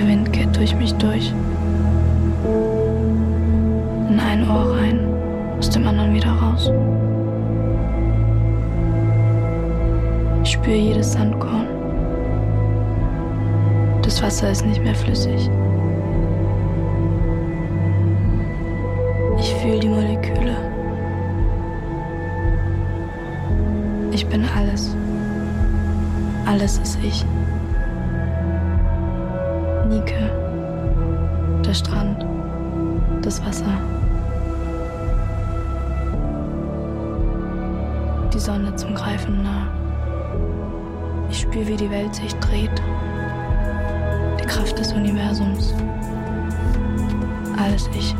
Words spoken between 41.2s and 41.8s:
Ich spüre, wie